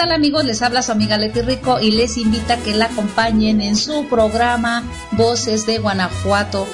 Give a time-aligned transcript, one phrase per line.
[0.00, 0.46] Tal amigos?
[0.46, 4.06] Les habla su amiga Leti Rico y les invita a que la acompañen en su
[4.08, 6.66] programa Voces de Guanajuato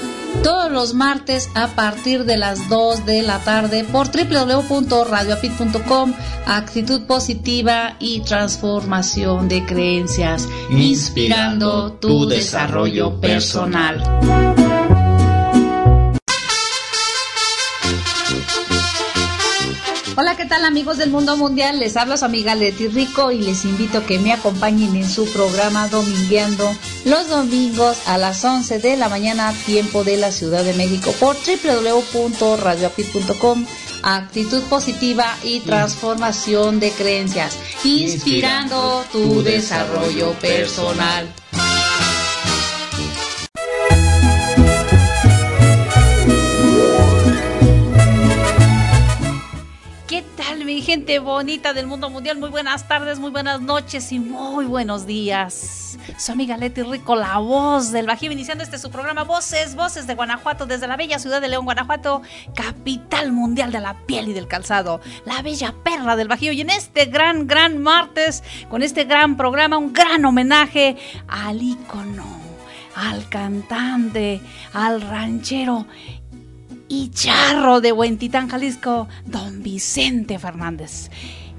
[0.45, 6.15] todos los martes a partir de las 2 de la tarde por www.radioapit.com
[6.47, 14.05] Actitud positiva y transformación de creencias, inspirando tu desarrollo personal.
[20.19, 21.79] Hola, ¿qué tal amigos del mundo mundial?
[21.79, 25.31] Les habla su amiga Leti Rico y les invito a que me acompañen en su
[25.31, 26.75] programa Domingueando
[27.05, 31.37] los domingos a las 11 de la mañana, tiempo de la Ciudad de México, por
[31.37, 33.67] www.radioapit.com.
[34.03, 41.31] Actitud positiva y transformación de creencias, inspirando tu desarrollo personal.
[50.87, 52.39] Gente bonita del mundo mundial?
[52.39, 55.99] Muy buenas tardes, muy buenas noches y muy buenos días.
[56.17, 60.15] Su amiga Leti Rico, la voz del Bajío, iniciando este su programa Voces, Voces de
[60.15, 62.23] Guanajuato, desde la bella ciudad de León, Guanajuato,
[62.55, 66.53] capital mundial de la piel y del calzado, la bella perra del Bajío.
[66.53, 70.97] Y en este gran, gran martes, con este gran programa, un gran homenaje
[71.27, 72.25] al ícono,
[72.95, 74.41] al cantante,
[74.73, 75.85] al ranchero
[76.89, 81.11] y charro de Huentitán, Jalisco, don Vicente Fernández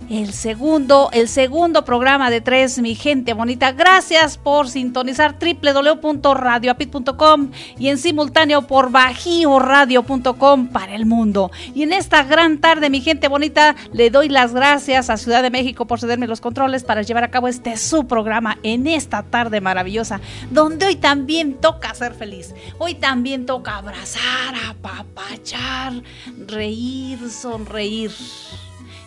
[0.10, 3.74] el segundo, el segundo programa de tres, mi gente bonita.
[3.74, 11.52] Gracias por sintonizar www.radioapit.com y en simultáneo por bajioradio.com para el mundo.
[11.76, 15.50] Y en esta gran tarde, mi gente bonita, le doy las gracias a Ciudad de
[15.50, 19.62] México por cederme los controles para llevar a cabo este su programa en esta tarde
[19.62, 20.22] maravillosa,
[20.52, 22.54] donde hoy también toca ser feliz.
[22.78, 25.94] Hoy también toca abrazar, apapachar,
[26.48, 28.12] reír, sonreír.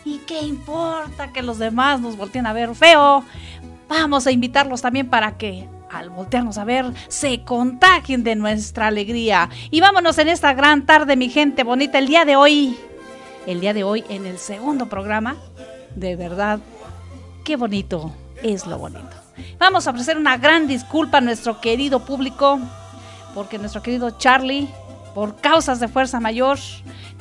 [0.04, 3.24] ¿Y qué importa que los demás nos volteen a ver feo?
[3.88, 9.50] Vamos a invitarlos también para que al voltearnos a ver, se contagien de nuestra alegría.
[9.70, 12.78] Y vámonos en esta gran tarde, mi gente bonita, el día de hoy,
[13.46, 15.36] el día de hoy en el segundo programa,
[15.94, 16.60] de verdad,
[17.44, 18.12] qué bonito
[18.42, 19.16] es lo bonito.
[19.58, 22.60] Vamos a ofrecer una gran disculpa a nuestro querido público,
[23.34, 24.68] porque nuestro querido Charlie,
[25.14, 26.58] por causas de fuerza mayor,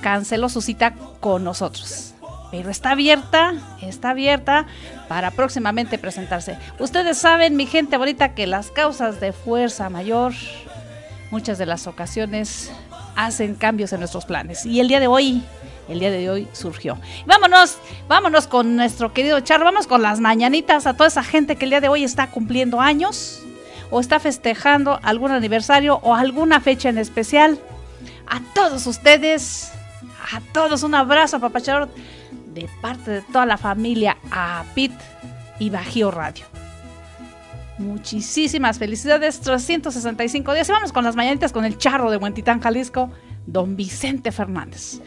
[0.02, 2.14] canceló su cita con nosotros
[2.52, 4.66] pero está abierta, está abierta
[5.08, 6.58] para próximamente presentarse.
[6.80, 10.34] Ustedes saben, mi gente bonita, que las causas de fuerza mayor,
[11.32, 12.72] muchas de las ocasiones
[13.16, 14.66] hacen cambios en nuestros planes.
[14.66, 15.44] Y el día de hoy,
[15.88, 16.98] el día de hoy surgió.
[17.26, 21.66] Vámonos, vámonos con nuestro querido Char, vamos con las mañanitas a toda esa gente que
[21.66, 23.42] el día de hoy está cumpliendo años
[23.92, 27.60] o está festejando algún aniversario o alguna fecha en especial.
[28.28, 29.72] A todos ustedes,
[30.32, 31.90] a todos un abrazo, papacharo
[32.54, 34.92] de parte de toda la familia a Pit
[35.60, 36.46] y Bajío Radio.
[37.78, 40.68] Muchísimas felicidades, 365 días.
[40.68, 43.10] Y vamos con las mañanitas con el charro de Huentitán, Jalisco,
[43.46, 45.00] don Vicente Fernández.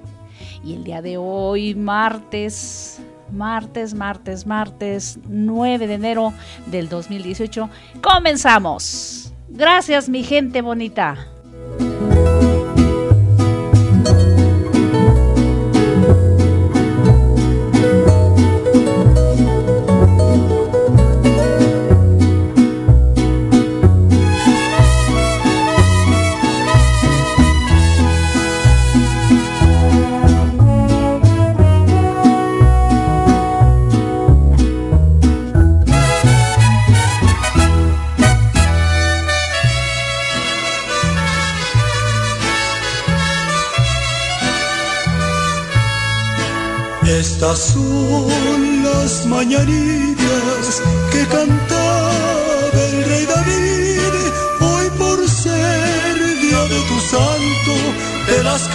[0.65, 3.00] Y el día de hoy, martes,
[3.31, 6.33] martes, martes, martes 9 de enero
[6.65, 7.69] del 2018,
[8.01, 9.31] comenzamos.
[9.47, 11.35] Gracias mi gente bonita.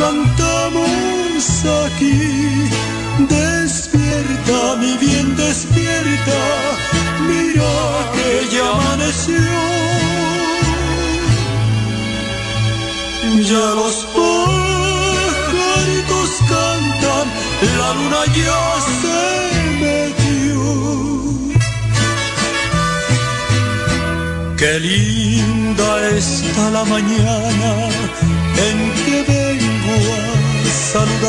[0.00, 1.44] Cantamos
[1.84, 2.18] aquí.
[3.36, 6.40] Despierta, mi bien, despierta.
[7.28, 7.72] Mira
[8.14, 9.50] que ya amaneció.
[13.50, 13.96] Ya los
[17.80, 18.62] la luna ya
[19.00, 19.20] se
[19.82, 20.62] metió.
[24.56, 27.68] Qué linda está la mañana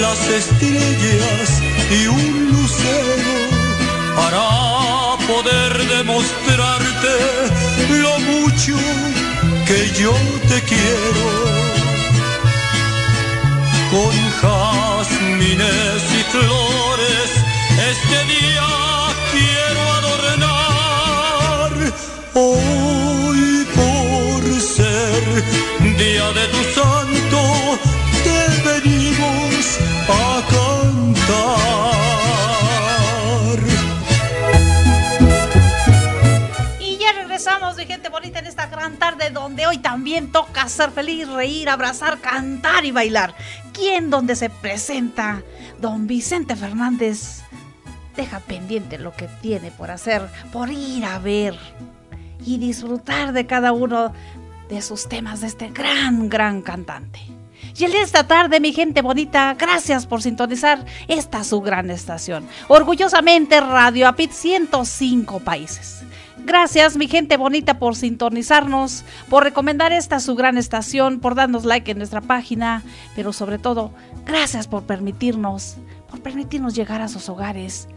[0.00, 3.34] Las estrellas y un lucero
[4.16, 7.14] para poder demostrarte
[7.90, 8.76] lo mucho
[9.66, 10.12] que yo
[10.48, 11.26] te quiero.
[13.90, 17.30] Con jazmines y flores
[17.90, 18.81] este día
[31.32, 31.92] cantar.
[37.86, 42.84] gente bonita en esta gran tarde donde hoy también toca ser feliz, reír, abrazar, cantar
[42.84, 43.34] y bailar.
[43.72, 45.42] ¿Quién donde se presenta?
[45.80, 47.42] Don Vicente Fernández
[48.16, 51.58] deja pendiente lo que tiene por hacer, por ir a ver
[52.44, 54.12] y disfrutar de cada uno
[54.68, 57.20] de sus temas de este gran, gran cantante.
[57.76, 61.90] Y el día de esta tarde, mi gente bonita, gracias por sintonizar esta su gran
[61.90, 62.46] estación.
[62.68, 66.02] Orgullosamente Radio Apit 105 países.
[66.44, 71.90] Gracias, mi gente bonita, por sintonizarnos, por recomendar esta su gran estación, por darnos like
[71.90, 72.82] en nuestra página,
[73.14, 73.92] pero sobre todo,
[74.26, 75.76] gracias por permitirnos,
[76.10, 77.88] por permitirnos llegar a sus hogares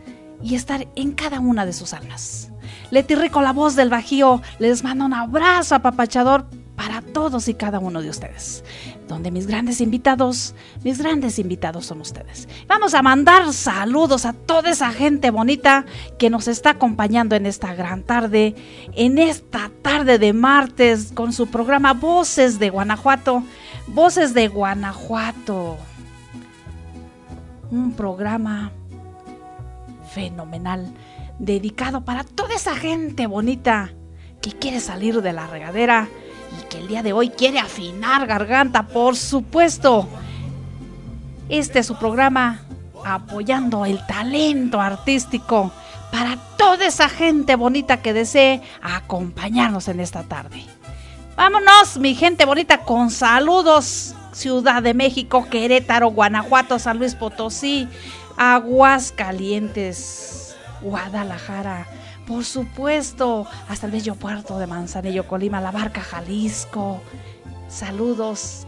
[0.44, 2.52] y estar en cada una de sus almas.
[2.92, 7.80] Leti Rico, la voz del Bajío, les manda un abrazo apapachador para todos y cada
[7.80, 8.64] uno de ustedes.
[9.08, 12.48] Donde mis grandes invitados, mis grandes invitados son ustedes.
[12.68, 15.86] Vamos a mandar saludos a toda esa gente bonita
[16.18, 18.56] que nos está acompañando en esta gran tarde,
[18.94, 23.44] en esta tarde de martes con su programa Voces de Guanajuato.
[23.88, 25.78] Voces de Guanajuato.
[27.70, 28.72] Un programa
[30.14, 30.94] fenomenal
[31.40, 33.92] dedicado para toda esa gente bonita
[34.42, 36.08] que quiere salir de la regadera
[36.60, 40.08] y que el día de hoy quiere afinar garganta, por supuesto.
[41.50, 42.62] Este es su programa
[43.06, 45.72] apoyando el talento artístico
[46.12, 50.64] para toda esa gente bonita que desee acompañarnos en esta tarde.
[51.36, 54.16] Vámonos, mi gente bonita, con saludos.
[54.32, 57.88] Ciudad de México, Querétaro, Guanajuato, San Luis Potosí,
[58.36, 61.88] Aguascalientes, Guadalajara,
[62.28, 67.02] por supuesto, hasta el bello puerto de Manzanillo, Colima, la barca Jalisco.
[67.68, 68.66] Saludos,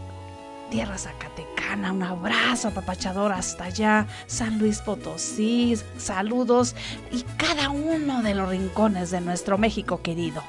[0.70, 6.74] tierra Zacatecana, un abrazo apapachador hasta allá, San Luis Potosí, saludos
[7.10, 10.42] y cada uno de los rincones de nuestro México querido.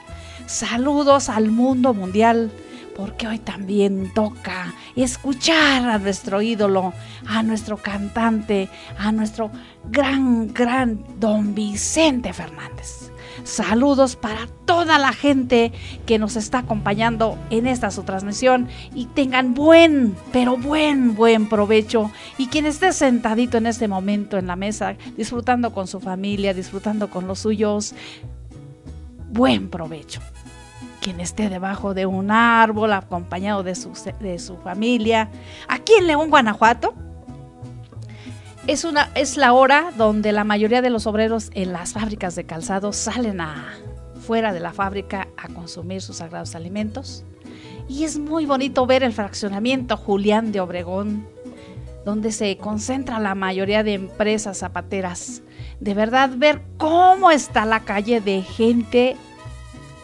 [0.46, 2.52] Saludos al mundo mundial
[3.00, 6.92] porque hoy también toca escuchar a nuestro ídolo,
[7.26, 9.52] a nuestro cantante, a nuestro
[9.90, 13.10] gran, gran don Vicente Fernández.
[13.46, 15.72] Saludos para toda la gente
[16.06, 22.12] que nos está acompañando en esta su transmisión y tengan buen, pero buen, buen provecho.
[22.38, 27.10] Y quien esté sentadito en este momento en la mesa, disfrutando con su familia, disfrutando
[27.10, 27.96] con los suyos,
[29.32, 30.20] buen provecho.
[31.10, 35.32] Quien esté debajo de un árbol acompañado de su, de su familia.
[35.68, 36.94] Aquí en León, Guanajuato,
[38.68, 42.44] es, una, es la hora donde la mayoría de los obreros en las fábricas de
[42.44, 43.74] calzado salen a,
[44.22, 47.26] fuera de la fábrica a consumir sus sagrados alimentos.
[47.88, 51.28] Y es muy bonito ver el fraccionamiento Julián de Obregón,
[52.06, 55.42] donde se concentra la mayoría de empresas zapateras.
[55.80, 59.18] De verdad, ver cómo está la calle de gente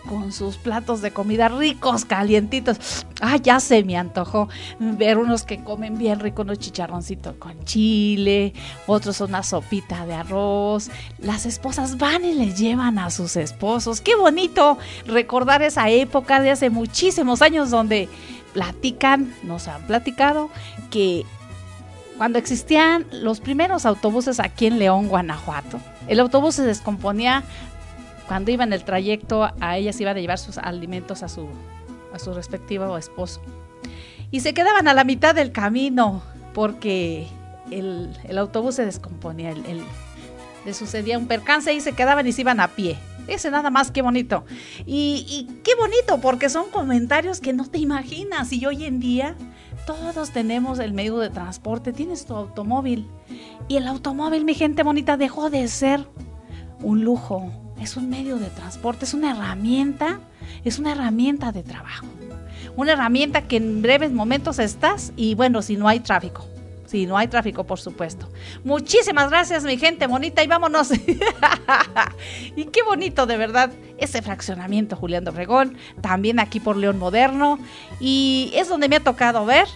[0.07, 3.05] con sus platos de comida ricos, calientitos.
[3.21, 8.53] Ah, ya se me antojó ver unos que comen bien rico, unos chicharroncitos con chile,
[8.87, 10.89] otros una sopita de arroz.
[11.19, 14.01] Las esposas van y les llevan a sus esposos.
[14.01, 18.09] Qué bonito recordar esa época de hace muchísimos años donde
[18.53, 20.49] platican, nos han platicado
[20.89, 21.25] que
[22.17, 27.43] cuando existían los primeros autobuses aquí en León, Guanajuato, el autobús se descomponía
[28.27, 31.47] cuando iba en el trayecto, a ellas iban a llevar sus alimentos a su,
[32.13, 33.41] a su respectivo esposo.
[34.31, 37.27] Y se quedaban a la mitad del camino porque
[37.71, 39.83] el, autobús se descomponía, el,
[40.65, 42.97] le sucedía un percance y se quedaban y se iban a pie.
[43.27, 44.45] Ese nada más, qué bonito.
[44.85, 48.51] Y, y, qué bonito, porque son comentarios que no te imaginas.
[48.53, 49.35] Y hoy en día
[49.85, 53.07] todos tenemos el medio de transporte, tienes tu automóvil.
[53.67, 56.07] Y el automóvil, mi gente bonita, dejó de ser
[56.81, 60.19] un lujo, es un medio de transporte, es una herramienta,
[60.63, 62.05] es una herramienta de trabajo.
[62.75, 66.45] Una herramienta que en breves momentos estás y bueno, si no hay tráfico.
[66.85, 68.29] Si no hay tráfico, por supuesto.
[68.63, 70.91] Muchísimas gracias, mi gente bonita, y vámonos.
[72.55, 77.59] y qué bonito, de verdad, ese fraccionamiento, Julián de Obregón, también aquí por León Moderno.
[77.99, 79.67] Y es donde me ha tocado ver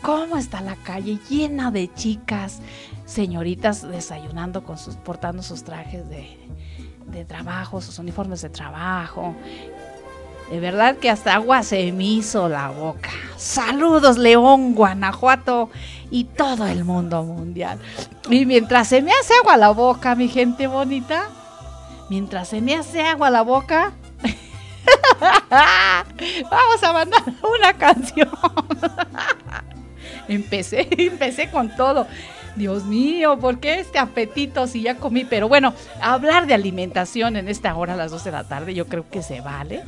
[0.00, 2.60] cómo está la calle llena de chicas,
[3.04, 6.38] señoritas desayunando con sus, portando sus trajes de,
[7.08, 9.34] de trabajo, sus uniformes de trabajo.
[10.50, 13.10] De verdad que hasta agua se me hizo la boca.
[13.36, 15.68] Saludos León, Guanajuato
[16.10, 17.78] y todo el mundo mundial.
[18.30, 21.28] Y mientras se me hace agua la boca, mi gente bonita,
[22.08, 23.92] mientras se me hace agua la boca,
[25.50, 28.30] vamos a mandar una canción.
[30.28, 32.06] empecé, empecé con todo.
[32.58, 35.24] Dios mío, ¿por qué este apetito si ya comí?
[35.24, 35.72] Pero bueno,
[36.02, 39.22] hablar de alimentación en esta hora a las 12 de la tarde yo creo que
[39.22, 39.82] se vale.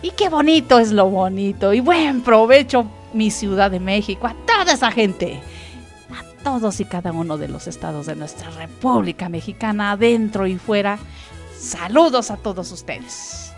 [0.00, 1.74] Y qué bonito es lo bonito.
[1.74, 5.40] Y buen provecho mi Ciudad de México, a toda esa gente.
[6.10, 10.98] A todos y cada uno de los estados de nuestra República Mexicana, adentro y fuera.
[11.58, 13.52] Saludos a todos ustedes.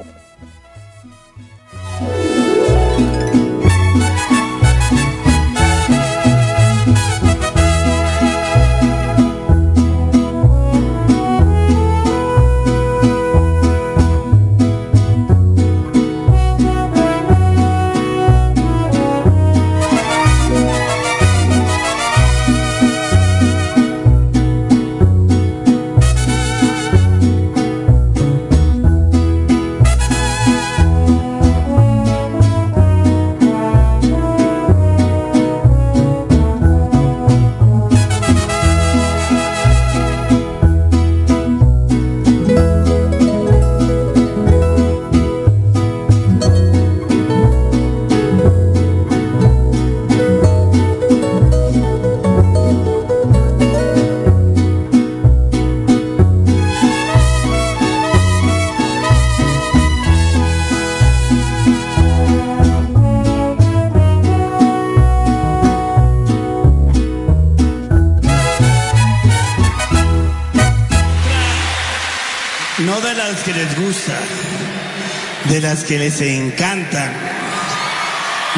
[75.48, 77.10] De las que les encanta.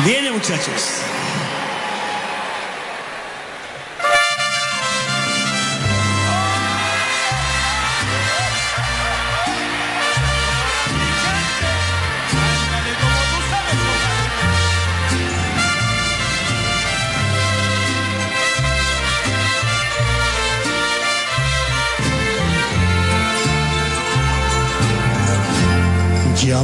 [0.04, 1.11] Viene muchachos.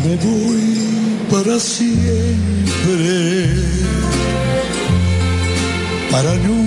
[0.09, 1.95] Me voy para siempre,
[6.11, 6.58] para nunca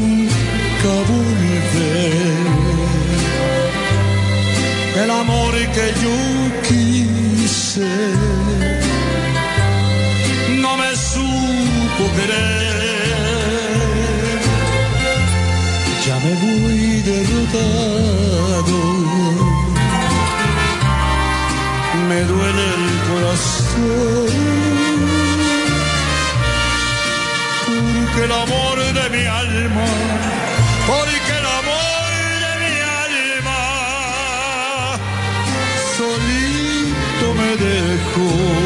[37.52, 38.62] me dejó.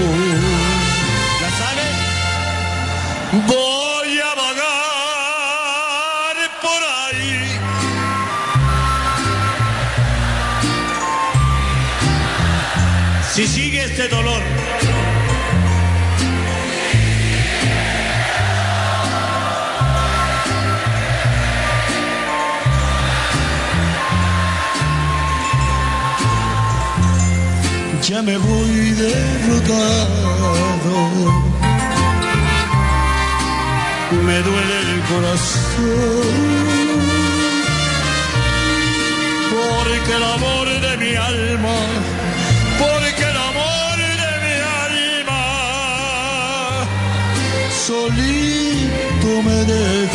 [28.08, 30.06] Ya me voy derrotado.
[34.12, 36.22] Me duele el corazón.
[39.50, 41.78] Porque el amor de mi alma,
[42.78, 45.44] porque el amor de mi alma,
[47.88, 50.15] solito me dejó.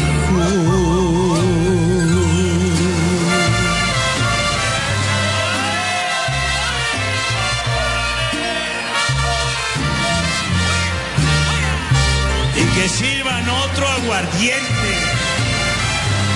[13.80, 14.92] Otro aguardiente.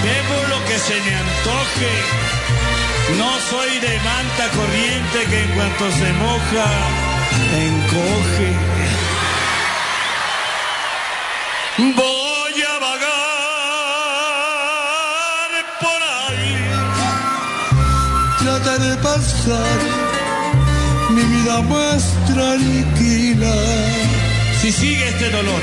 [0.03, 1.93] Bebo lo que se me antoje.
[3.19, 6.67] No soy de manta corriente que en cuanto se moja,
[7.67, 8.53] encoge.
[11.97, 13.15] Voy a vagar
[15.81, 16.57] por ahí.
[18.39, 19.79] Trataré de pasar
[21.11, 23.55] mi vida más tranquila.
[24.61, 25.63] Si sigue este dolor.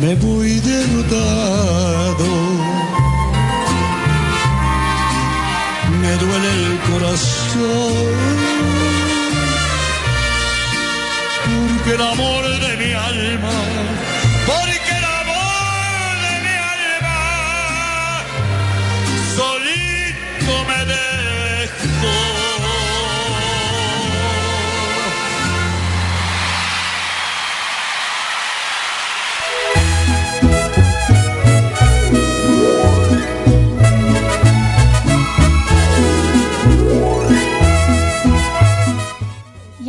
[0.00, 2.28] Me voy derrotado.
[6.00, 8.08] Me duele el corazón.
[11.44, 13.52] Porque el amor de mi alma,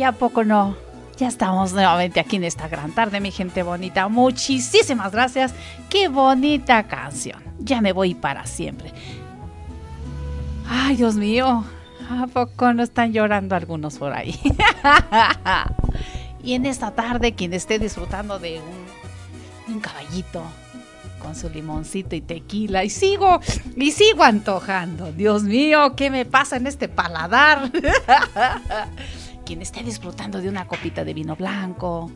[0.02, 0.74] ¿Y a poco no?
[1.16, 4.08] Ya estamos nuevamente aquí en esta gran tarde, mi gente bonita.
[4.08, 5.54] Muchísimas gracias.
[5.88, 7.40] Qué bonita canción.
[7.60, 8.92] Ya me voy para siempre.
[10.68, 11.64] Ay, Dios mío.
[12.10, 14.36] ¿A poco no están llorando algunos por ahí?
[16.42, 20.42] y en esta tarde, quien esté disfrutando de un, un caballito
[21.20, 23.38] con su limoncito y tequila y sigo
[23.76, 25.12] y sigo antojando.
[25.12, 27.70] Dios mío, ¿qué me pasa en este paladar?
[29.44, 32.10] quien esté disfrutando de una copita de vino blanco,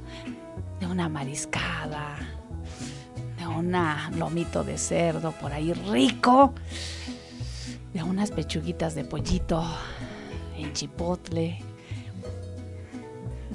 [0.81, 2.17] de una mariscada,
[3.39, 3.73] de un
[4.19, 6.55] lomito de cerdo por ahí rico,
[7.93, 9.65] de unas pechuguitas de pollito
[10.57, 11.59] en chipotle.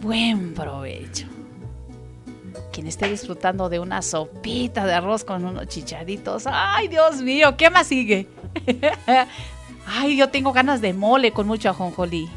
[0.01, 1.27] Buen provecho.
[2.71, 6.43] Quien esté disfrutando de una sopita de arroz con unos chicharitos.
[6.47, 7.55] ¡Ay, Dios mío!
[7.57, 8.27] ¿Qué más sigue?
[9.85, 12.29] Ay, yo tengo ganas de mole con mucho ajonjolí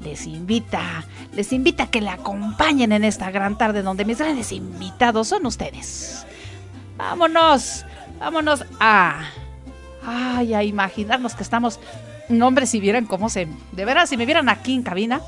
[0.02, 4.52] les invita, les invita a que le acompañen en esta gran tarde donde mis grandes
[4.52, 6.26] invitados son ustedes.
[6.96, 7.84] Vámonos,
[8.18, 9.28] vámonos a,
[10.04, 11.78] ay, a imaginarnos que estamos,
[12.28, 15.20] no, hombre, si vieran cómo se, de veras, si me vieran aquí en cabina,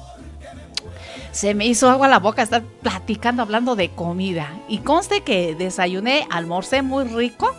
[1.31, 4.59] se me hizo agua a la boca estar platicando, hablando de comida.
[4.67, 7.55] Y conste que desayuné, almorcé muy rico.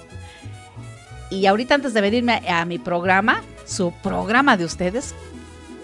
[1.29, 5.13] Y ahorita antes de venirme a mi programa, su programa de ustedes,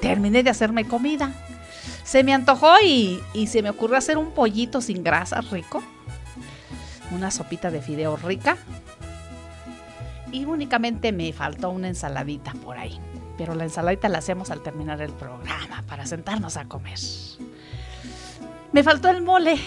[0.02, 1.32] terminé de hacerme comida.
[2.04, 5.84] Se me antojó y, y se me ocurrió hacer un pollito sin grasa rico
[7.12, 8.58] una sopita de fideo rica
[10.32, 13.00] y únicamente me faltó una ensaladita por ahí.
[13.38, 17.00] Pero la ensaladita la hacemos al terminar el programa para sentarnos a comer.
[18.72, 19.58] Me faltó el mole,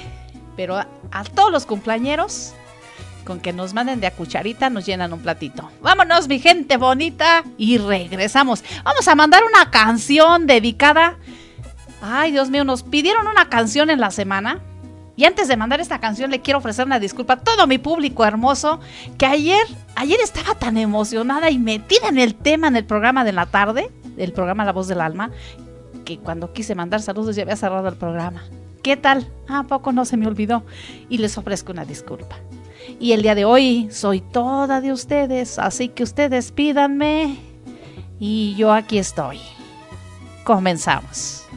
[0.56, 2.54] pero a, a todos los cumpleañeros
[3.24, 5.70] con que nos manden de a cucharita nos llenan un platito.
[5.82, 8.64] Vámonos, mi gente bonita, y regresamos.
[8.84, 11.18] Vamos a mandar una canción dedicada.
[12.00, 14.60] Ay, Dios mío, nos pidieron una canción en la semana
[15.18, 18.24] y antes de mandar esta canción le quiero ofrecer una disculpa a todo mi público
[18.24, 18.78] hermoso
[19.18, 23.32] que ayer, ayer estaba tan emocionada y metida en el tema en el programa de
[23.32, 23.90] la tarde.
[24.16, 25.32] del programa La Voz del Alma,
[26.04, 28.44] que cuando quise mandar saludos ya había cerrado el programa.
[28.80, 29.28] ¿Qué tal?
[29.48, 30.64] ¿A poco no se me olvidó?
[31.08, 32.36] Y les ofrezco una disculpa.
[33.00, 37.38] Y el día de hoy soy toda de ustedes, así que ustedes pídanme
[38.20, 39.40] y yo aquí estoy.
[40.44, 41.47] Comenzamos.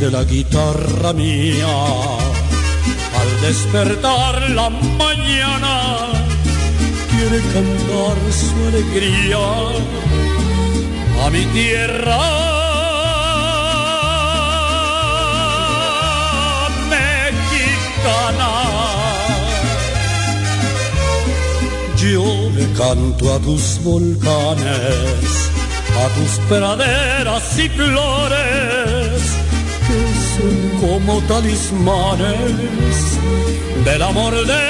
[0.00, 1.66] De la guitarra mía.
[3.20, 5.74] Al despertar la mañana,
[7.10, 9.46] quiere cantar su alegría
[11.24, 12.20] a mi tierra.
[21.96, 25.50] Yo le canto a tus volcanes,
[26.02, 28.95] a tus praderas y flores
[30.80, 33.18] como talismanes
[33.84, 34.64] del amor de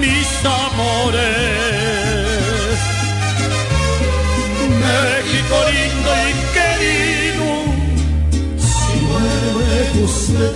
[0.00, 1.58] mis amores.
[4.84, 7.48] México lindo y querido,
[8.68, 8.94] si
[9.70, 10.48] lejos de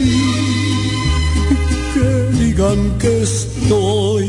[1.92, 4.28] que digan que estoy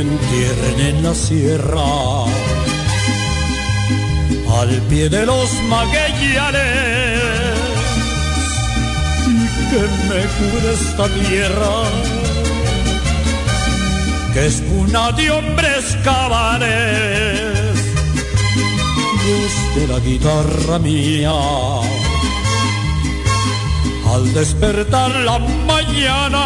[0.00, 2.24] entierren en la sierra,
[4.60, 7.18] al pie de los maguellanes,
[9.26, 11.74] y que me cubra esta tierra,
[14.32, 15.96] que es una de hombres
[19.74, 21.32] de la guitarra mía.
[24.12, 26.44] Al despertar la mañana,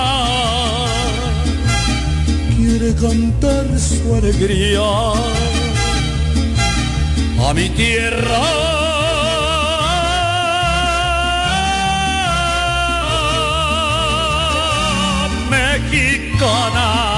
[2.82, 4.82] quiere cantar su alegría
[7.38, 8.42] a mi tierra.
[15.48, 17.11] Mexicana,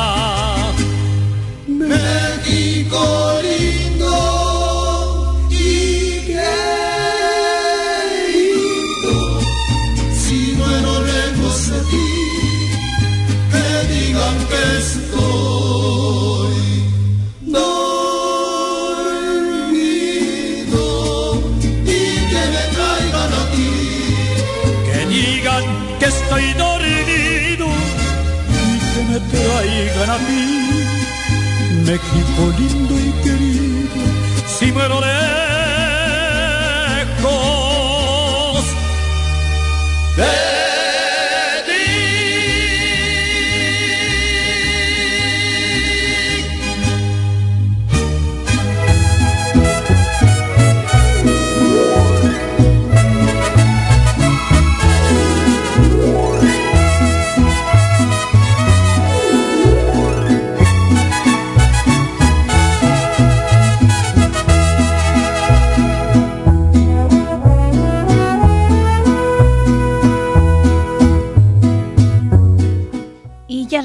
[31.84, 34.02] México lindo y querido,
[34.46, 34.70] si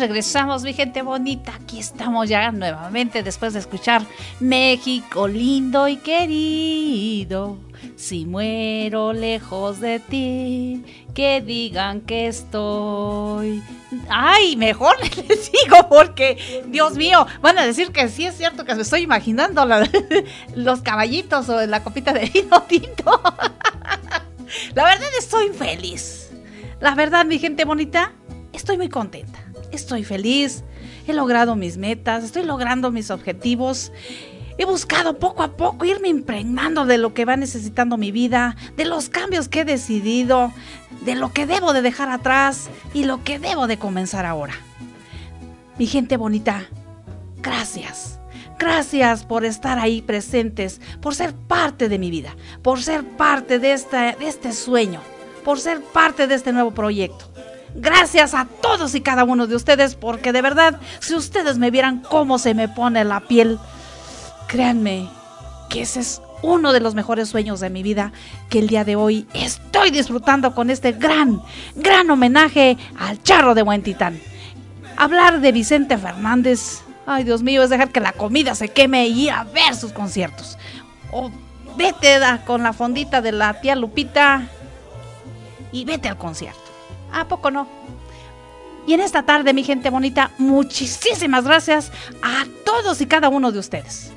[0.10, 1.54] regresamos, mi gente bonita.
[1.54, 4.02] Aquí estamos ya nuevamente después de escuchar
[4.40, 7.60] México lindo y querido.
[7.96, 13.62] Si muero lejos de ti, que digan que estoy.
[14.10, 14.96] Ay, mejor
[15.28, 19.02] les digo porque, Dios mío, van a decir que sí es cierto que me estoy
[19.02, 19.64] imaginando
[20.56, 23.22] los caballitos o la copita de vino tinto.
[24.74, 26.32] La verdad estoy feliz.
[26.80, 28.12] La verdad, mi gente bonita,
[28.54, 29.49] estoy muy contenta.
[29.80, 30.64] Estoy feliz.
[31.08, 33.92] he logrado mis metas, estoy logrando mis objetivos.
[34.58, 38.84] He buscado poco a poco irme impregnando de lo que va necesitando mi vida, de
[38.84, 40.52] los cambios que he decidido,
[41.06, 44.54] de lo que debo de dejar atrás y lo que debo de comenzar ahora.
[45.78, 46.66] Mi gente bonita,
[47.42, 48.20] gracias.
[48.60, 53.70] Gracias por estar ahí presentes, por ser parte de mi vida, por ser parte de,
[53.70, 55.00] de este sueño,
[55.46, 57.32] por ser parte de este nuevo proyecto.
[57.80, 62.02] Gracias a todos y cada uno de ustedes, porque de verdad, si ustedes me vieran
[62.02, 63.60] cómo se me pone la piel,
[64.50, 65.08] Créanme
[65.70, 68.12] que ese es uno de los mejores sueños de mi vida
[68.50, 71.40] que el día de hoy estoy disfrutando con este gran,
[71.76, 74.20] gran homenaje al charro de Buen Titán.
[74.98, 79.26] Hablar de Vicente Fernández, ay Dios mío, es dejar que la comida se queme y
[79.26, 80.58] ir a ver sus conciertos.
[81.12, 81.30] O
[81.78, 84.48] vete con la fondita de la tía Lupita
[85.72, 86.69] y vete al concierto.
[87.12, 87.68] ¿A poco no?
[88.88, 91.92] Y en esta tarde, mi gente bonita, muchísimas gracias
[92.22, 94.12] a todos y cada uno de ustedes.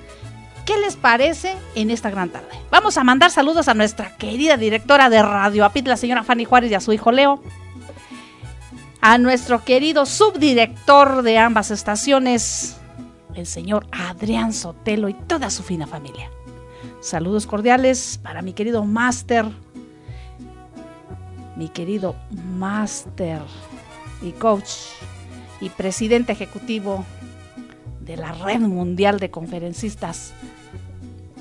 [0.64, 2.46] ¿Qué les parece en esta gran tarde?
[2.70, 6.70] Vamos a mandar saludos a nuestra querida directora de Radio Apit, la señora Fanny Juárez
[6.70, 7.42] y a su hijo Leo.
[9.00, 12.76] A nuestro querido subdirector de ambas estaciones,
[13.34, 16.30] el señor Adrián Sotelo y toda su fina familia.
[17.00, 19.46] Saludos cordiales para mi querido máster,
[21.56, 22.14] mi querido
[22.56, 23.40] máster
[24.22, 24.70] y coach
[25.60, 27.04] y presidente ejecutivo
[28.00, 30.32] de la Red Mundial de Conferencistas,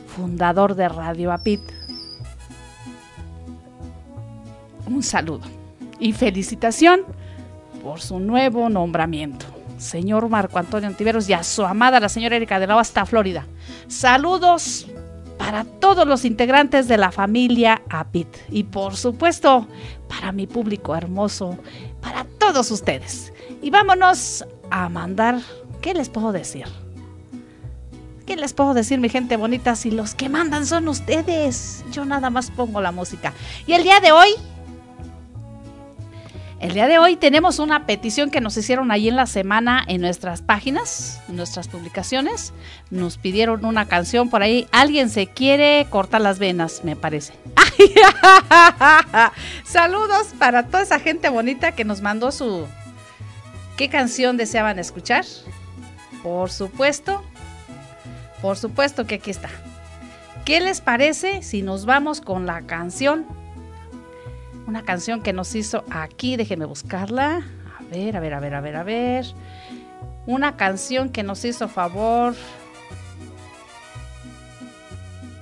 [0.07, 1.61] fundador de Radio Apit.
[4.85, 5.47] Un saludo
[5.99, 7.01] y felicitación
[7.83, 9.45] por su nuevo nombramiento.
[9.77, 13.47] Señor Marco Antonio Antiveros y a su amada la señora Erika de la hasta Florida.
[13.87, 14.87] Saludos
[15.39, 19.67] para todos los integrantes de la familia Apit y por supuesto
[20.11, 21.57] para mi público hermoso,
[22.01, 23.31] para todos ustedes.
[23.61, 25.39] Y vámonos a mandar
[25.81, 26.65] ¿Qué les puedo decir?
[28.27, 29.75] ¿Qué les puedo decir, mi gente bonita?
[29.75, 31.83] Si los que mandan son ustedes.
[31.91, 33.33] Yo nada más pongo la música.
[33.65, 34.29] Y el día de hoy,
[36.61, 39.99] el día de hoy tenemos una petición que nos hicieron ahí en la semana en
[39.99, 42.53] nuestras páginas, en nuestras publicaciones.
[42.91, 44.67] Nos pidieron una canción por ahí.
[44.71, 47.33] Alguien se quiere cortar las venas, me parece.
[49.63, 52.67] Saludos para toda esa gente bonita que nos mandó su...
[53.75, 55.25] ¿Qué canción deseaban escuchar?
[56.21, 57.23] Por supuesto,
[58.39, 59.49] por supuesto que aquí está.
[60.45, 63.40] ¿Qué les parece si nos vamos con la canción?
[64.71, 67.41] Una canción que nos hizo aquí, déjenme buscarla.
[67.77, 69.25] A ver, a ver, a ver, a ver, a ver.
[70.25, 72.35] Una canción que nos hizo favor.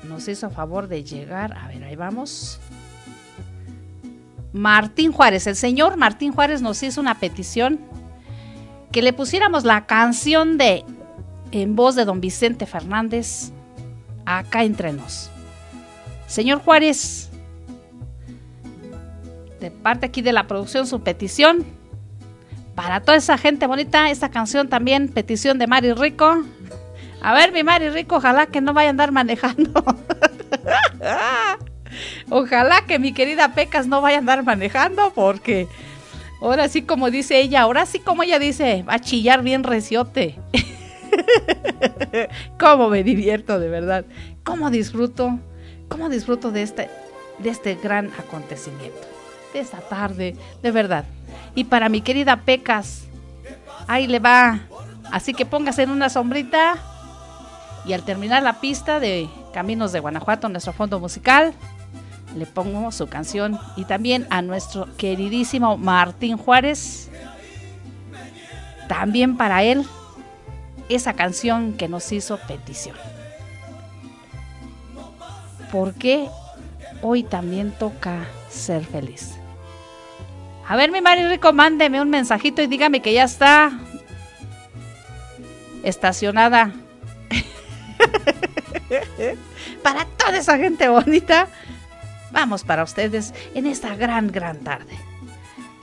[0.01, 1.55] Nos hizo favor de llegar.
[1.55, 2.59] A ver, ahí vamos.
[4.51, 7.79] Martín Juárez, el señor Martín Juárez nos hizo una petición
[8.91, 10.83] que le pusiéramos la canción de
[11.51, 13.51] en voz de don Vicente Fernández
[14.25, 15.29] acá entre nos.
[16.25, 17.28] Señor Juárez,
[19.59, 21.65] de parte aquí de la producción, su petición.
[22.75, 26.43] Para toda esa gente bonita, esta canción también, petición de Mari Rico.
[27.21, 29.83] A ver, mi Mari Rico, ojalá que no vaya a andar manejando.
[32.29, 35.67] ojalá que mi querida Pecas no vaya a andar manejando porque
[36.41, 40.39] Ahora sí como dice ella, ahora sí como ella dice, va a chillar bien reciote.
[42.59, 44.05] cómo me divierto de verdad.
[44.43, 45.37] Cómo disfruto,
[45.89, 46.89] cómo disfruto de este,
[47.39, 49.18] de este gran acontecimiento.
[49.53, 51.05] Esta tarde, de verdad.
[51.55, 53.03] Y para mi querida Pecas,
[53.87, 54.59] ahí le va.
[55.11, 56.77] Así que póngase en una sombrita.
[57.85, 61.53] Y al terminar la pista de Caminos de Guanajuato, nuestro fondo musical,
[62.35, 67.09] le pongo su canción y también a nuestro queridísimo Martín Juárez,
[68.87, 69.85] también para él
[70.89, 72.95] esa canción que nos hizo petición.
[75.71, 76.27] Porque
[77.01, 79.38] hoy también toca ser feliz.
[80.69, 83.71] A ver, mi Mari Rico, mándeme un mensajito y dígame que ya está
[85.83, 86.71] estacionada.
[89.83, 91.47] Para toda esa gente bonita
[92.31, 94.95] Vamos para ustedes en esta gran, gran tarde.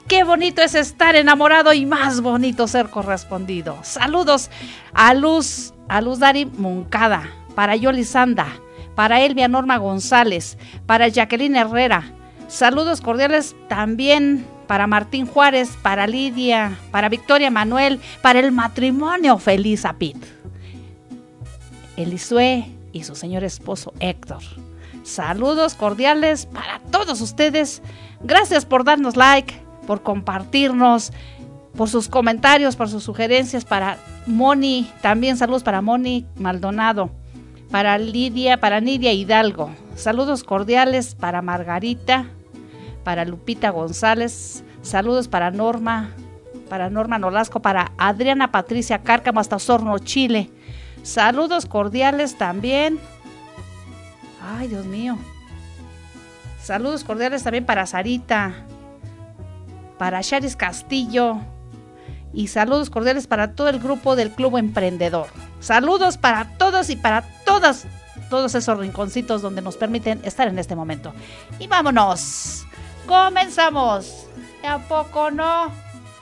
[0.06, 3.76] Qué bonito es estar enamorado y más bonito ser correspondido.
[3.82, 4.50] Saludos
[4.94, 8.46] a Luz, a Luz Dari Moncada, para Yoli Sanda,
[8.94, 12.04] para Elvia Norma González, para Jacqueline Herrera.
[12.46, 19.84] Saludos cordiales también para Martín Juárez, para Lidia, para Victoria Manuel, para el matrimonio feliz
[19.84, 19.96] a.
[21.96, 24.42] Elisue y su señor esposo Héctor.
[25.02, 27.80] Saludos cordiales para todos ustedes.
[28.22, 29.54] Gracias por darnos like,
[29.86, 31.12] por compartirnos,
[31.76, 37.10] por sus comentarios, por sus sugerencias para Moni, también saludos para Moni Maldonado,
[37.70, 39.70] para Lidia, para Nidia Hidalgo.
[39.94, 42.26] Saludos cordiales para Margarita,
[43.06, 44.64] para Lupita González.
[44.82, 46.10] Saludos para Norma,
[46.68, 50.50] para Norma Nolasco, para Adriana Patricia Cárcamo hasta Osorno, Chile.
[51.04, 52.98] Saludos cordiales también.
[54.42, 55.16] Ay, Dios mío.
[56.60, 58.66] Saludos cordiales también para Sarita,
[59.98, 61.38] para Charis Castillo
[62.32, 65.28] y saludos cordiales para todo el grupo del Club Emprendedor.
[65.60, 67.86] Saludos para todos y para todas,
[68.30, 71.12] todos esos rinconcitos donde nos permiten estar en este momento.
[71.60, 72.65] Y vámonos.
[73.06, 74.26] Comenzamos.
[74.66, 75.70] ¿A poco no?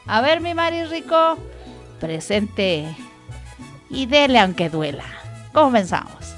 [0.06, 1.38] A ver, mi Mari Rico,
[1.98, 2.94] presente
[3.88, 5.04] y dele aunque duela.
[5.52, 6.33] Comenzamos.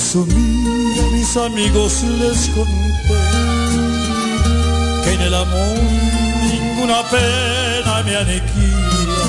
[0.00, 0.16] A
[1.12, 3.20] mis amigos les conté
[5.04, 5.76] que en el amor
[6.50, 9.24] ninguna pena me aniquila,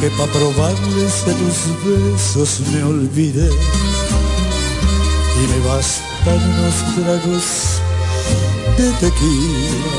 [0.00, 3.50] que pa' probarles de tus besos me olvidé
[5.40, 7.46] y me bastan unos tragos
[8.76, 9.96] de tequila.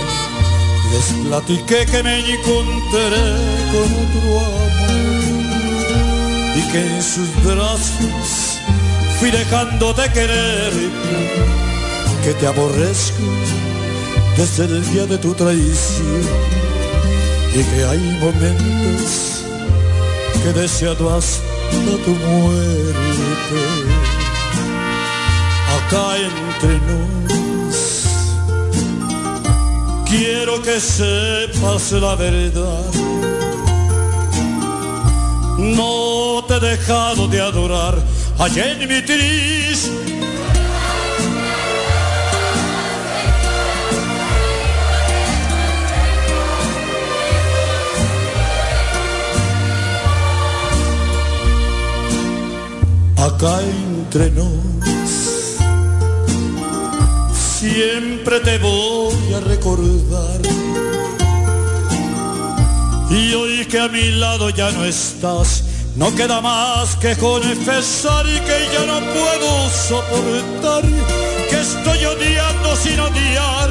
[0.92, 3.26] Les platiqué que me encontré
[3.72, 4.72] con otro amor
[6.56, 8.43] y que en sus brazos
[9.24, 10.74] fui dejando de querer,
[12.26, 13.24] que te aborrezco
[14.36, 16.26] desde el día de tu traición
[17.58, 19.46] y que hay momentos
[20.42, 23.64] que deseado hasta tu muerte.
[25.78, 27.78] Acá entre nos,
[30.06, 32.92] quiero que sepas la verdad.
[35.60, 38.13] No te he dejado de adorar
[38.44, 39.02] allá en mi
[53.18, 55.58] acá entre nos.
[57.34, 60.40] Siempre te voy a recordar.
[63.10, 65.63] Y hoy que a mi lado ya no estás,
[65.96, 70.84] no queda más que confesar y que ya no puedo soportar,
[71.50, 73.70] que estoy odiando sin odiar,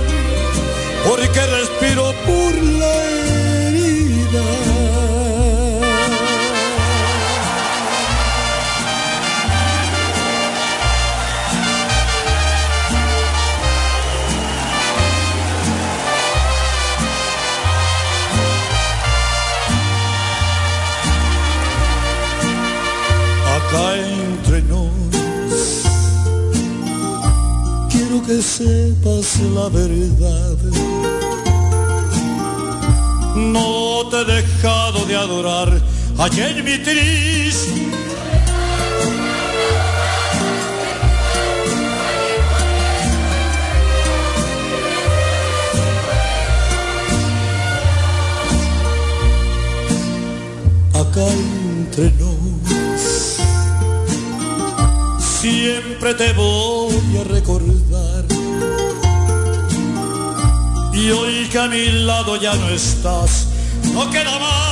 [1.08, 3.21] porque respiro por la
[28.26, 30.56] Que sepas la verdad.
[33.34, 35.68] No te he dejado de adorar
[36.18, 37.82] allá en mi triste.
[50.94, 53.42] Acá entre nos
[55.42, 57.91] siempre te voy a recordar.
[61.62, 63.46] A mi lado ya no estás,
[63.94, 64.71] no queda más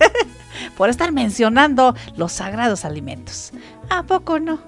[0.77, 3.51] por estar mencionando los sagrados alimentos.
[3.89, 4.61] ¿A poco no?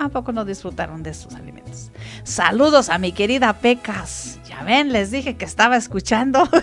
[0.00, 1.92] ¿A poco no disfrutaron de estos alimentos?
[2.24, 4.40] Saludos a mi querida Pecas.
[4.48, 6.48] Ya ven, les dije que estaba escuchando.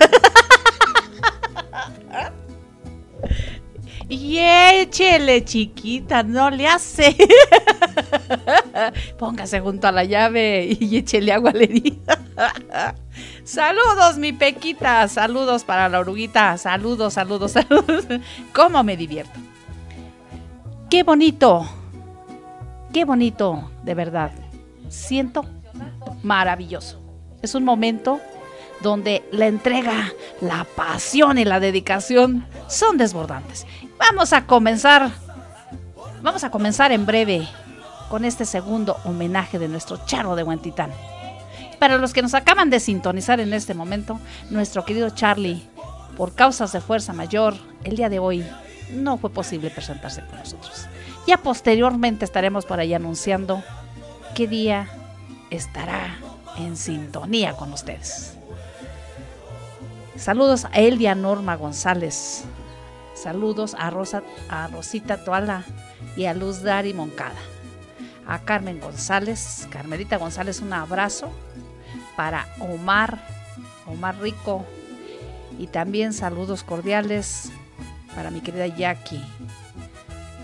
[4.07, 7.15] Y échele, chiquita, no le hace.
[9.17, 11.65] Póngase junto a la llave y échele agua a la
[13.43, 15.07] saludos, mi pequita.
[15.07, 16.57] Saludos para la oruguita.
[16.57, 18.05] Saludos, saludos, saludos.
[18.53, 19.39] ¿Cómo me divierto?
[20.89, 21.65] Qué bonito.
[22.93, 24.31] Qué bonito, de verdad.
[24.89, 25.45] Siento
[26.23, 27.01] maravilloso.
[27.41, 28.19] Es un momento
[28.85, 33.65] donde la entrega, la pasión y la dedicación son desbordantes.
[33.97, 35.09] Vamos a comenzar,
[36.21, 37.47] vamos a comenzar en breve
[38.11, 40.91] con este segundo homenaje de nuestro charro de Huentitán.
[41.79, 44.19] Para los que nos acaban de sintonizar en este momento,
[44.51, 45.67] nuestro querido Charlie,
[46.15, 48.45] por causas de fuerza mayor, el día de hoy
[48.93, 50.85] no fue posible presentarse con nosotros.
[51.25, 53.63] Ya posteriormente estaremos por ahí anunciando
[54.35, 54.87] qué día
[55.49, 56.19] estará
[56.59, 58.37] en sintonía con ustedes.
[60.17, 62.45] Saludos a Elvia Norma González,
[63.15, 65.63] Saludos a, Rosa, a Rosita Toala
[66.17, 67.39] y a Luz Dari Moncada.
[68.27, 71.31] A Carmen González, Carmelita González, un abrazo.
[72.15, 73.19] Para Omar,
[73.87, 74.65] Omar Rico.
[75.57, 77.51] Y también saludos cordiales
[78.15, 79.23] para mi querida Jackie.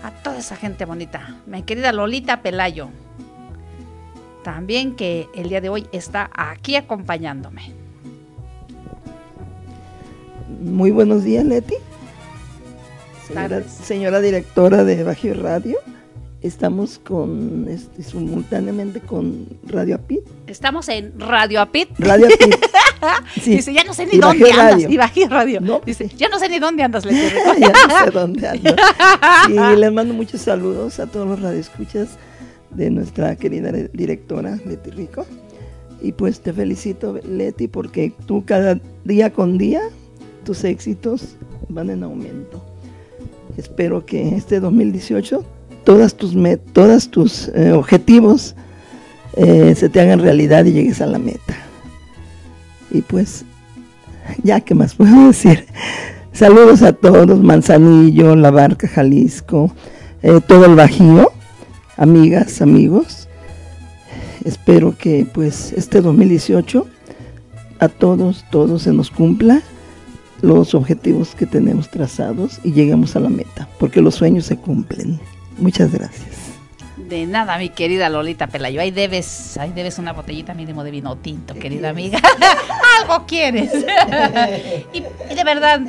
[0.02, 1.36] A toda esa gente bonita.
[1.46, 2.88] Mi querida Lolita Pelayo.
[4.42, 7.81] También que el día de hoy está aquí acompañándome.
[10.60, 11.74] Muy buenos días, Leti
[13.82, 15.78] señora, directora de Bajío Radio.
[16.42, 20.22] Estamos con este, simultáneamente con Radio Apit.
[20.48, 21.88] Estamos en Radio Apit.
[21.98, 22.56] Radio Apit.
[23.44, 24.90] Dice, ya no sé ni dónde andas.
[24.90, 25.60] Y Bajío Radio.
[25.86, 28.74] Dice, ya no sé ni dónde andas, le Ya no sé dónde ando.
[29.74, 32.10] Y les mando muchos saludos a todos los radioescuchas
[32.70, 35.26] de nuestra querida directora Leti Rico.
[36.00, 39.80] Y pues te felicito, Leti, porque tú cada día con día
[40.44, 41.36] tus éxitos
[41.68, 42.62] van en aumento.
[43.56, 45.44] Espero que este 2018
[45.84, 46.34] todas tus,
[46.72, 48.54] todas tus eh, objetivos
[49.36, 51.56] eh, se te hagan realidad y llegues a la meta.
[52.90, 53.44] Y pues,
[54.42, 55.66] ya, ¿qué más puedo decir?
[56.32, 59.72] Saludos a todos, Manzanillo, La Barca, Jalisco,
[60.22, 61.30] eh, todo el Bajío,
[61.96, 63.28] amigas, amigos.
[64.44, 66.86] Espero que pues este 2018
[67.78, 69.62] a todos, todos se nos cumpla
[70.42, 75.18] los objetivos que tenemos trazados y lleguemos a la meta, porque los sueños se cumplen.
[75.56, 76.52] Muchas gracias.
[76.96, 78.80] De nada, mi querida Lolita Pelayo.
[78.80, 82.18] Ahí debes, ahí debes una botellita mínimo de vino tinto, querida amiga.
[83.00, 83.72] Algo quieres.
[84.92, 85.00] y,
[85.34, 85.80] de verdad,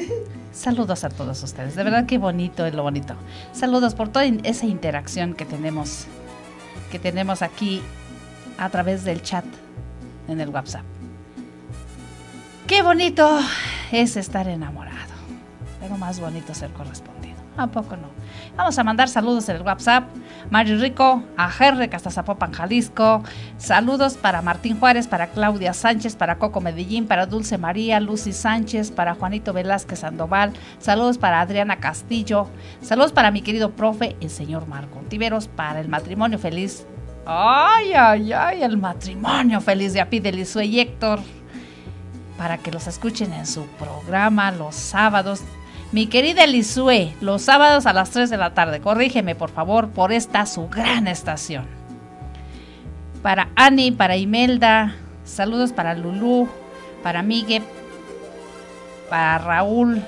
[0.53, 1.75] saludos a todos ustedes.
[1.75, 3.15] De verdad, qué bonito es lo bonito.
[3.53, 6.05] Saludos por toda esa interacción que tenemos,
[6.91, 7.81] que tenemos aquí
[8.57, 9.45] a través del chat
[10.27, 10.83] en el WhatsApp.
[12.68, 13.39] Qué bonito
[13.91, 15.14] es estar enamorado,
[15.82, 17.36] pero más bonito ser correspondido.
[17.57, 18.07] ¿A poco no?
[18.55, 20.05] Vamos a mandar saludos en el WhatsApp.
[20.49, 23.22] Mario Rico, a Jerry Zapopan, Jalisco.
[23.57, 28.91] Saludos para Martín Juárez, para Claudia Sánchez, para Coco Medellín, para Dulce María, Lucy Sánchez,
[28.91, 30.53] para Juanito Velázquez Sandoval.
[30.80, 32.47] Saludos para Adriana Castillo.
[32.82, 36.88] Saludos para mi querido profe, el señor Marco Tiveros, para el matrimonio feliz.
[37.26, 41.20] Ay, ay, ay, el matrimonio feliz de Apidelizo y Héctor
[42.38, 45.41] para que los escuchen en su programa los sábados.
[45.91, 48.81] Mi querida Elisue, los sábados a las 3 de la tarde.
[48.81, 51.65] Corrígeme, por favor, por esta su gran estación.
[53.21, 56.49] Para Ani, para Imelda, saludos para Lulú,
[57.03, 57.63] para Miguel,
[59.09, 60.01] para Raúl,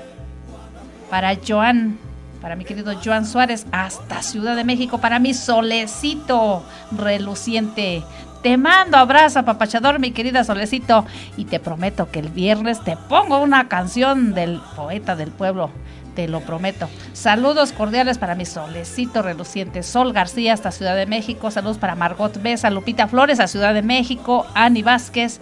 [1.08, 1.98] para Joan,
[2.42, 8.02] para mi querido Joan Suárez, hasta Ciudad de México, para mi solecito reluciente.
[8.46, 11.04] Te mando abrazo, papachador, mi querida Solecito.
[11.36, 15.72] Y te prometo que el viernes te pongo una canción del poeta del pueblo.
[16.14, 16.88] Te lo prometo.
[17.12, 19.82] Saludos cordiales para mi solecito reluciente.
[19.82, 21.50] Sol García hasta Ciudad de México.
[21.50, 24.46] Saludos para Margot Besa, Lupita Flores a Ciudad de México.
[24.54, 25.40] Ani Vázquez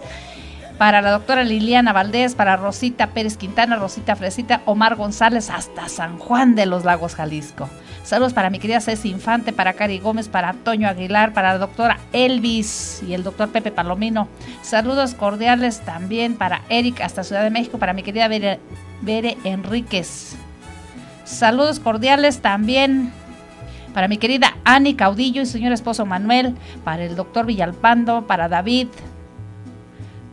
[0.77, 6.17] para la doctora Liliana Valdés, para Rosita Pérez Quintana, Rosita Fresita, Omar González hasta San
[6.17, 7.69] Juan de los Lagos, Jalisco.
[8.03, 11.97] Saludos para mi querida Ceci Infante, para Cari Gómez, para Antonio Aguilar, para la doctora
[12.13, 14.27] Elvis y el doctor Pepe Palomino.
[14.61, 18.59] Saludos cordiales también para Eric hasta Ciudad de México, para mi querida Bere,
[19.01, 20.35] Bere Enríquez.
[21.23, 23.11] Saludos cordiales también
[23.95, 26.53] para mi querida Ani Caudillo y señor esposo Manuel,
[26.83, 28.89] para el doctor Villalpando, para David.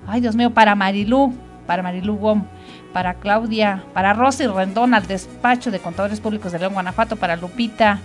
[0.07, 1.35] Ay, Dios mío, para Marilú,
[1.67, 2.45] para Marilú Gom
[2.93, 7.99] para Claudia, para Rosy Rendón al despacho de contadores públicos de León, Guanajuato, para Lupita,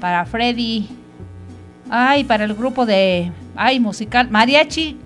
[0.00, 0.88] para Freddy,
[1.90, 4.98] ay, para el grupo de, ay, musical, Mariachi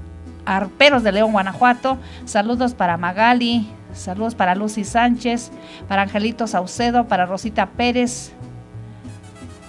[0.44, 5.50] Arperos de León, Guanajuato, saludos para Magali, saludos para Lucy Sánchez,
[5.88, 8.32] para Angelito Saucedo, para Rosita Pérez,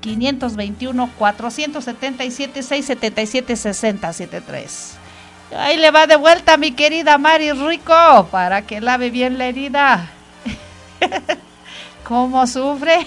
[0.00, 4.98] 521 477 677 6073.
[5.56, 10.10] Ahí le va de vuelta mi querida Mari Rico para que lave bien la herida.
[12.04, 13.06] ¿Cómo sufre?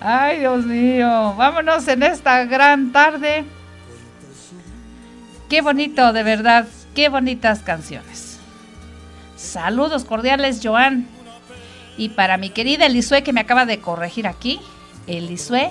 [0.00, 1.34] Ay, Dios mío.
[1.36, 3.44] Vámonos en esta gran tarde.
[5.48, 6.66] Qué bonito, de verdad.
[6.94, 8.38] Qué bonitas canciones.
[9.36, 11.06] Saludos cordiales, Joan.
[11.96, 14.60] Y para mi querida Elisue que me acaba de corregir aquí,
[15.06, 15.70] Elisue,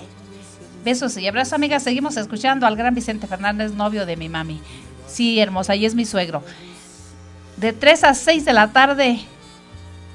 [0.84, 1.84] besos y abrazos, amigas.
[1.84, 4.62] Seguimos escuchando al gran Vicente Fernández, novio de mi mami.
[5.08, 6.44] Sí, hermosa, y es mi suegro.
[7.58, 9.20] De 3 a 6 de la tarde,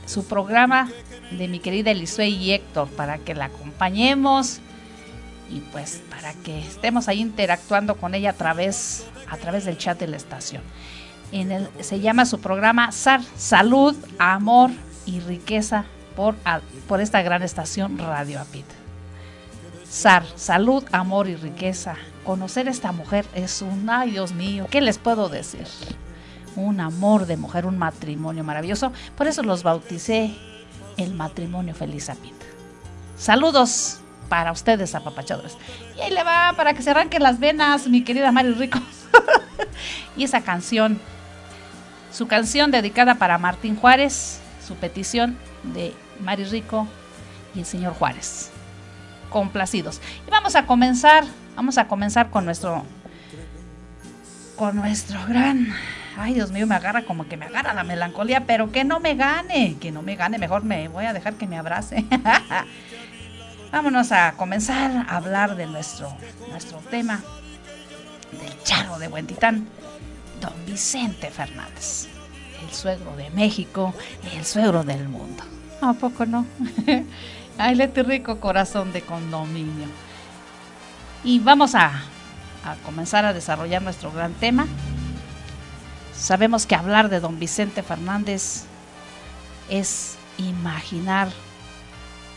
[0.07, 0.91] su programa
[1.31, 4.61] de mi querida Elisue y Héctor, para que la acompañemos
[5.51, 9.99] y pues para que estemos ahí interactuando con ella a través, a través del chat
[9.99, 10.63] de la estación.
[11.33, 14.71] En el, se llama su programa SAR, Salud, Amor
[15.07, 15.85] y Riqueza
[16.89, 18.67] por, esta gran estación Radio Apit.
[19.89, 21.95] SAR, salud, amor y riqueza.
[22.25, 25.67] Conocer a esta mujer es un, ay Dios mío, ¿qué les puedo decir?
[26.57, 28.93] Un amor de mujer, un matrimonio maravilloso.
[29.17, 30.35] Por eso los bauticé
[30.97, 32.35] el matrimonio feliz Apit.
[33.17, 35.57] Saludos para ustedes, apapachadores.
[35.97, 38.81] Y ahí le va para que se arranquen las venas, mi querida Mari Rico.
[40.17, 40.99] y esa canción,
[42.13, 46.87] su canción dedicada para Martín Juárez, su petición de Mari Rico
[47.55, 48.51] y el señor Juárez.
[49.31, 50.01] Complacidos.
[50.27, 51.25] Y vamos a comenzar,
[51.57, 52.85] vamos a comenzar con nuestro
[54.57, 55.73] con nuestro gran
[56.21, 59.15] Ay, Dios mío, me agarra como que me agarra la melancolía, pero que no me
[59.15, 62.05] gane, que no me gane, mejor me voy a dejar que me abrace.
[63.73, 66.13] Vámonos a comenzar a hablar de nuestro,
[66.51, 67.23] nuestro tema
[68.33, 69.69] del charro de Buen Titán,
[70.41, 72.09] don Vicente Fernández,
[72.67, 73.95] el suegro de México
[74.35, 75.45] el suegro del mundo.
[75.81, 76.45] ¿A poco no?
[77.59, 79.87] Ay, lete rico corazón de condominio.
[81.25, 81.87] Y vamos a,
[82.65, 84.67] a comenzar a desarrollar nuestro gran tema.
[86.15, 88.65] Sabemos que hablar de don Vicente Fernández
[89.69, 91.29] es imaginar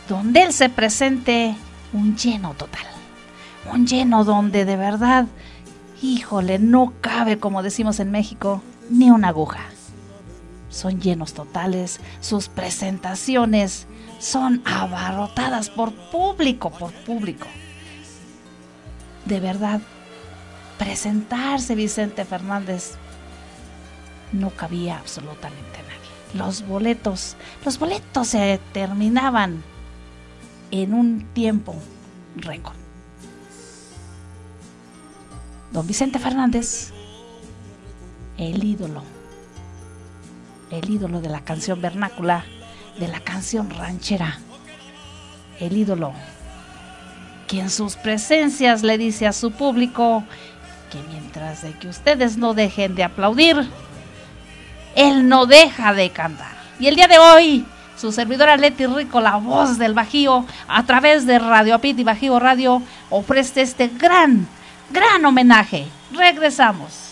[0.08, 1.56] donde él se presente
[1.92, 2.86] un lleno total.
[3.72, 5.26] Un lleno donde de verdad,
[6.00, 9.60] híjole, no cabe, como decimos en México, ni una aguja
[10.72, 13.86] son llenos totales, sus presentaciones
[14.18, 17.46] son abarrotadas por público, por público.
[19.26, 19.80] De verdad,
[20.78, 22.94] presentarse Vicente Fernández
[24.32, 26.38] no cabía absolutamente nadie.
[26.38, 29.62] Los boletos, los boletos se terminaban
[30.70, 31.74] en un tiempo
[32.36, 32.76] récord.
[35.70, 36.92] Don Vicente Fernández,
[38.38, 39.02] el ídolo
[40.72, 42.44] el ídolo de la canción vernácula,
[42.98, 44.38] de la canción ranchera,
[45.60, 46.14] el ídolo,
[47.46, 50.24] quien sus presencias le dice a su público
[50.90, 53.68] que mientras de que ustedes no dejen de aplaudir,
[54.94, 56.52] él no deja de cantar.
[56.80, 57.64] Y el día de hoy
[57.94, 62.40] Su servidora Leti Rico, la voz del Bajío, a través de Radio Apit y Bajío
[62.40, 64.48] Radio, ofrece este gran,
[64.90, 65.86] gran homenaje.
[66.10, 67.11] Regresamos.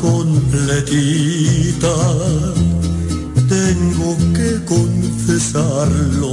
[0.00, 1.96] Completita,
[3.48, 6.32] tengo que confesarlo.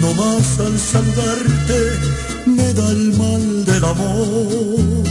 [0.00, 1.78] No más al saludarte
[2.46, 5.04] me da el mal del amor.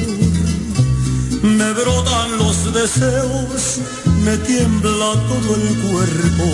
[1.43, 3.79] Me brotan los deseos,
[4.23, 6.47] me tiembla todo el cuerpo.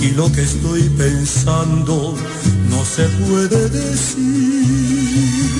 [0.00, 2.14] Y lo que estoy pensando
[2.70, 5.51] no se puede decir